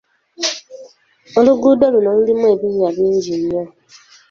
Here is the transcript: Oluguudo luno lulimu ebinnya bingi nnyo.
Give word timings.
Oluguudo 1.39 1.85
luno 1.93 2.09
lulimu 2.17 2.45
ebinnya 2.53 2.89
bingi 2.97 3.33
nnyo. 3.41 3.63